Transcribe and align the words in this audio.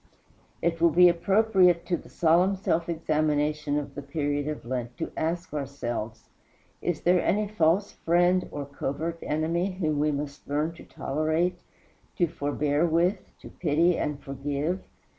It 0.63 0.81
will 0.81 0.89
be 0.89 1.09
appropriate 1.09 1.85
to 1.85 1.95
the 1.95 2.09
solemn 2.09 2.55
self 2.55 2.89
examination 2.89 3.77
of 3.77 3.93
the 3.93 4.01
period 4.01 4.47
of 4.47 4.65
Lent 4.65 4.97
to 4.97 5.11
ask 5.15 5.53
ourselves, 5.53 6.27
Is 6.81 7.01
there 7.01 7.23
any 7.23 7.47
false 7.47 7.91
friend 7.91 8.47
or 8.49 8.65
covert 8.65 9.19
enemy 9.21 9.73
whom 9.73 9.99
we 9.99 10.11
must 10.11 10.47
learn 10.49 10.73
to 10.73 10.85
tolerate, 10.85 11.59
to 12.15 12.25
forbear 12.25 12.83
with, 12.87 13.19
to 13.41 13.49
pity 13.49 13.95
and 13.95 14.19
forgive? 14.19 14.79